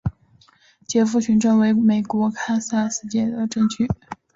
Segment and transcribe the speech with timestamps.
[0.87, 3.87] 杰佛逊镇区为美国堪萨斯州杰佛逊县辖下的镇区。